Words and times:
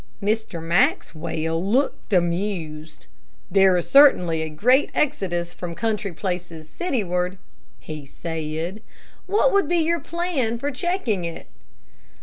Mr. 0.19 0.59
Maxwell 0.59 1.63
looked 1.63 2.11
amused. 2.11 3.05
"There 3.51 3.77
is 3.77 3.87
certainly 3.87 4.41
a 4.41 4.49
great 4.49 4.89
exodus 4.95 5.53
from 5.53 5.75
country 5.75 6.11
places 6.11 6.67
cityward," 6.67 7.37
he 7.77 8.07
said. 8.07 8.81
"What 9.27 9.53
would 9.53 9.69
be 9.69 9.77
your 9.77 9.99
plan 9.99 10.57
for 10.57 10.71
checking 10.71 11.23
it?" 11.23 11.45